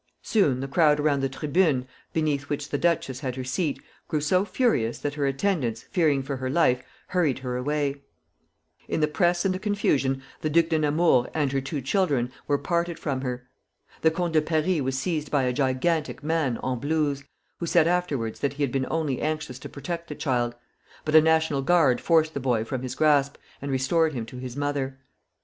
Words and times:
Soon 0.23 0.61
the 0.61 0.67
crowd 0.67 0.99
around 0.99 1.19
the 1.19 1.29
tribune, 1.29 1.87
beneath 2.11 2.49
which 2.49 2.69
the 2.69 2.79
duchess 2.79 3.19
had 3.19 3.35
her 3.35 3.43
seat, 3.43 3.79
grew 4.07 4.19
so 4.19 4.43
furious 4.43 4.97
that 4.97 5.13
her 5.13 5.27
attendants, 5.27 5.83
fearing 5.91 6.23
for 6.23 6.37
her 6.37 6.49
life, 6.49 6.81
hurried 7.09 7.37
her 7.37 7.55
away. 7.55 8.01
In 8.87 8.99
the 8.99 9.07
press 9.07 9.45
and 9.45 9.53
the 9.53 9.59
confusion 9.59 10.23
the 10.41 10.49
Duc 10.49 10.69
de 10.69 10.79
Nemours 10.79 11.27
and 11.35 11.51
her 11.51 11.61
two 11.61 11.81
children 11.81 12.31
were 12.47 12.57
parted 12.57 12.97
from 12.97 13.21
her. 13.21 13.47
The 14.01 14.09
Comte 14.09 14.33
de 14.33 14.41
Paris 14.41 14.81
was 14.81 14.97
seized 14.97 15.29
by 15.29 15.43
a 15.43 15.53
gigantic 15.53 16.23
man 16.23 16.57
en 16.63 16.79
blouse, 16.79 17.23
who 17.59 17.67
said 17.67 17.87
afterwards 17.87 18.39
that 18.39 18.53
he 18.53 18.63
had 18.63 18.71
been 18.71 18.87
only 18.89 19.21
anxious 19.21 19.59
to 19.59 19.69
protect 19.69 20.07
the 20.07 20.15
child; 20.15 20.55
but 21.05 21.13
a 21.13 21.21
National 21.21 21.61
Guard 21.61 22.01
forced 22.01 22.33
the 22.33 22.39
boy 22.39 22.63
from 22.65 22.81
his 22.81 22.95
grasp, 22.95 23.35
and 23.61 23.69
restored 23.69 24.13
him 24.13 24.25
to 24.25 24.37
his 24.37 24.57
mother. 24.57 24.97